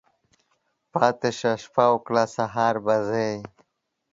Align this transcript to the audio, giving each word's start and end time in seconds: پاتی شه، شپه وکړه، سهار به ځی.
پاتی 0.91 1.31
شه، 1.39 1.51
شپه 1.63 1.85
وکړه، 1.91 2.23
سهار 2.35 2.75
به 2.85 2.95
ځی. 3.09 3.33